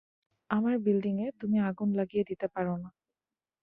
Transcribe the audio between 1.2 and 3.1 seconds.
তুমি আগুন লাগিয়ে দিতে পারো না!